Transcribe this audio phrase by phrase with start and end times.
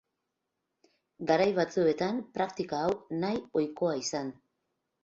[1.31, 4.37] Garai batzuetan praktika hau nahi ohikoa izan.